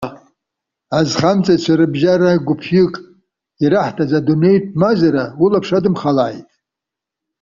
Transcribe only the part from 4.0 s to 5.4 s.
адунеитә мазара